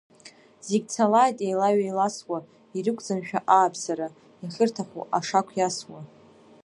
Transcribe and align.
Зегь 0.67 0.87
цалааит 0.93 1.37
еилаҩеиласуа, 1.45 2.39
ирықәӡамшәа 2.77 3.39
ааԥсара, 3.55 4.07
иахьырҭаху 4.41 5.03
ашақә 5.17 5.53
иасуа… 5.57 5.99